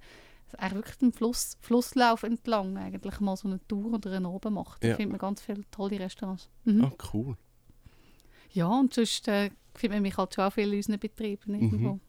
[0.59, 4.83] eigentlich wirklich den Fluss, Flusslauf entlang eigentlich mal so eine Tour oder eine oben macht.
[4.83, 4.97] Da ja.
[4.97, 6.49] findet man ganz viele tolle Restaurants.
[6.65, 6.85] Mhm.
[6.85, 7.37] Ah, cool.
[8.53, 11.95] Ja, und sonst äh, findet man mich halt schon auch viel in unseren Betrieben irgendwo.
[11.95, 12.01] Mhm.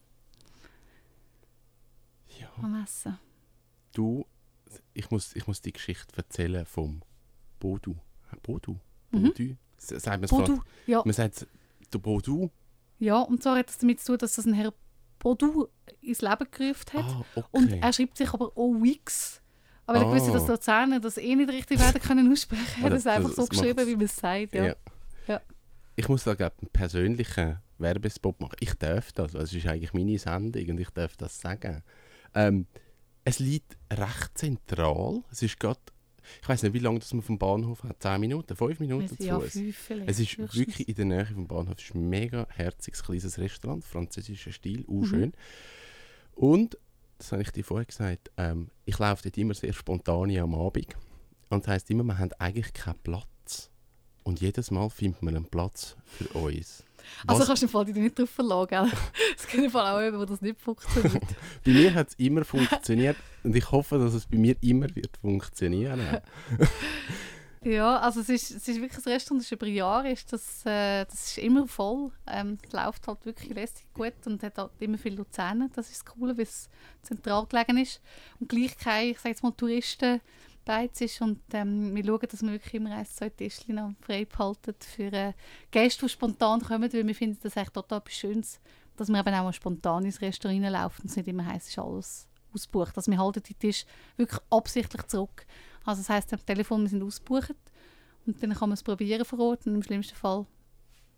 [2.40, 2.48] Ja.
[2.62, 3.18] Am Essen.
[3.92, 4.26] Du,
[4.92, 7.02] ich muss, ich muss die Geschichte erzählen vom
[7.58, 7.96] Bodu.
[8.42, 8.78] Bodu?
[9.10, 9.22] Mhm.
[9.22, 9.56] Bodu?
[9.78, 11.02] Sagt man Bodu, ja.
[11.04, 11.46] Man sagt
[11.92, 12.50] der Bodu.
[12.98, 14.72] Ja, und zwar hat das damit zu tun, dass das ein Herr
[15.24, 15.68] Bodu
[16.02, 17.04] ins Leben gerufen hat.
[17.04, 17.48] Ah, okay.
[17.50, 19.40] Und er schreibt sich aber OX.
[19.86, 20.02] Aber ah.
[20.02, 22.82] ich wusste, dass Luzerner das eh nicht richtig werden können aussprechen.
[22.82, 24.54] Er hat es einfach so geschrieben, wie man es sagt.
[24.54, 24.66] Ja.
[24.66, 24.74] Ja.
[25.26, 25.40] ja.
[25.96, 28.56] Ich muss da glaube einen persönlichen Werbespot machen.
[28.60, 29.34] Ich darf das.
[29.34, 31.82] Es ist eigentlich meine Sendung und ich darf das sagen.
[32.34, 32.66] Ähm,
[33.24, 35.22] es liegt recht zentral.
[35.30, 35.80] Es ist gerade
[36.42, 38.02] ich weiß nicht, wie lange das man vom Bahnhof hat.
[38.02, 41.74] 10 Minuten, 5 Minuten zu fünf Es ist wirklich in der Nähe vom Bahnhof.
[41.78, 45.28] Es ist ein mega herziges, kleines Restaurant, französischer Stil, auch schön.
[45.28, 45.32] Mhm.
[46.34, 46.78] Und,
[47.18, 50.96] das habe ich dir vorher gesagt, ähm, ich laufe dort immer sehr spontan am Abend.
[51.50, 53.70] Und das heisst immer, wir haben eigentlich keinen Platz.
[54.24, 56.84] Und jedes Mal findet man einen Platz für uns.
[57.26, 57.48] Also Was?
[57.48, 58.92] kannst du im Fall dich nicht darauf verlassen,
[59.36, 61.22] Es gibt im Fall auch jemanden, wo das nicht funktioniert.
[61.64, 65.16] bei mir hat es immer funktioniert und ich hoffe, dass es bei mir immer wird
[65.18, 66.00] funktionieren.
[67.64, 70.66] ja, also es ist, es ist wirklich ein Restaurant, das ist über Jahre ist das,
[70.66, 72.10] äh, das ist immer voll.
[72.26, 75.70] Ähm, es läuft halt wirklich lässig gut und hat halt immer viele Luzerner.
[75.74, 76.68] Das ist das Coole, weil es
[77.02, 78.00] zentral gelegen ist.
[78.40, 80.20] Und gleich keine, ich sage jetzt mal, Touristen
[80.64, 84.74] Beiz ist und ähm, wir schauen, dass wir wirklich immer ein, zwei Tischchen frei behalten
[84.80, 85.32] für äh,
[85.70, 88.60] Gäste, die spontan kommen, weil wir finden das echt total etwas Schönes,
[88.96, 91.72] dass man eben auch mal spontan ins Restaurant reinläuft und es nicht immer heisst, es
[91.72, 92.96] ist alles ausgebucht.
[92.96, 93.84] Also wir halten die Tisch
[94.16, 95.46] wirklich absichtlich zurück.
[95.84, 97.54] Also das heisst, am Telefon, wir sind ausgebucht
[98.26, 100.46] und dann kann man es probieren vor Ort und im schlimmsten Fall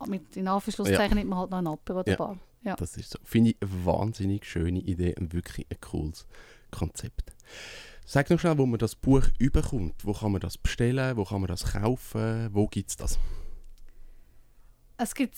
[0.06, 1.14] mit in Anführungszeichen ja.
[1.14, 2.16] nimmt man halt noch einen Apero oder ja.
[2.16, 2.38] Bar.
[2.62, 2.76] Ja.
[2.76, 3.18] Das ist so.
[3.22, 6.26] Finde ich eine wahnsinnig schöne Idee und wirklich ein cooles
[6.70, 7.32] Konzept.
[8.08, 10.04] Sag noch schnell, wo man das Buch überkommt.
[10.04, 11.16] Wo kann man das bestellen?
[11.16, 12.48] Wo kann man das kaufen?
[12.52, 13.18] Wo gibt es das?
[14.96, 15.36] Es gibt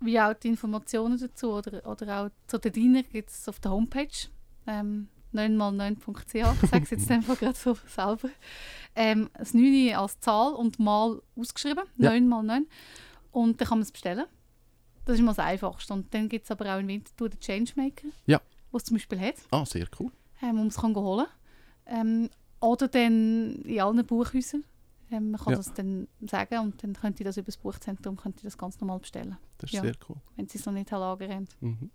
[0.00, 3.70] wie auch die Informationen dazu oder, oder auch zu den Dienern gibt es auf der
[3.70, 4.28] Homepage
[4.66, 6.34] ähm, 9x9.ch.
[6.62, 8.28] Ich sage es jetzt einfach gerade so selber.
[8.94, 11.84] Ähm, das 9 als Zahl und mal ausgeschrieben.
[11.96, 12.10] Ja.
[12.10, 12.66] 9x9.
[13.32, 14.26] Und dann kann man es bestellen.
[15.06, 15.94] Das ist mal das Einfachste.
[15.94, 18.08] Und dann gibt es aber auch in Winterthur den Changemaker.
[18.26, 18.42] Ja.
[18.72, 19.36] Was zum Beispiel hat.
[19.50, 20.12] Ah, sehr cool.
[20.42, 21.26] Ähm, man es holen kann.
[21.90, 24.64] Ähm, oder dann in allen Buchhäusern.
[25.10, 25.56] Ähm, man kann ja.
[25.56, 28.80] das dann sagen und dann könnt ihr das über das Buchzentrum könnt ihr das ganz
[28.80, 29.36] normal bestellen.
[29.58, 30.16] Das ist ja, sehr cool.
[30.36, 31.48] Wenn sie es noch nicht haben.
[31.60, 31.90] Mhm.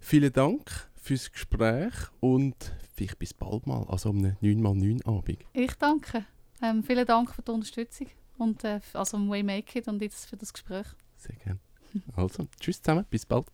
[0.00, 5.38] Vielen Dank fürs Gespräch und vielleicht bis bald mal, also um einen 9x9 Abend.
[5.52, 6.24] Ich danke.
[6.62, 8.06] Ähm, vielen Dank für die Unterstützung
[8.38, 10.86] und äh, also am Way Make It und jetzt für das Gespräch.
[11.16, 11.60] Sehr gerne.
[12.14, 13.46] Also, tschüss zusammen, bis bald.